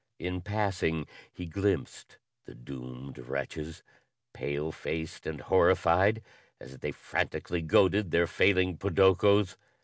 [0.17, 3.83] In passing he glimpsed the doomed wretches,
[4.33, 6.23] pale faced and horrified,
[6.59, 9.57] as they frantically goaded their failing podokos.